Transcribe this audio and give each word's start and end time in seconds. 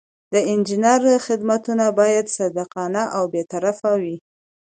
د 0.33 0.35
انجینر 0.51 1.01
خدمتونه 1.27 1.85
باید 1.99 2.25
صادقانه 2.37 3.03
او 3.15 3.23
بې 3.33 3.43
طرفه 3.51 3.91
وي. 4.01 4.17